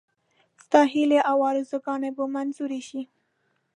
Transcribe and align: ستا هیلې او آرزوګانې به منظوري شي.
ستا 0.63 0.81
هیلې 0.93 1.19
او 1.29 1.37
آرزوګانې 1.49 2.09
به 2.17 2.23
منظوري 2.35 2.81
شي. 2.89 3.01